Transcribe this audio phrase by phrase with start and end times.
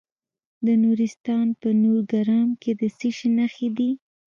[0.65, 3.91] د نورستان په نورګرام کې د څه شي نښې دي؟